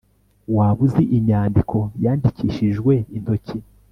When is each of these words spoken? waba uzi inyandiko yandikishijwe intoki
waba 0.55 0.79
uzi 0.85 1.03
inyandiko 1.17 1.77
yandikishijwe 2.03 2.93
intoki 3.17 3.57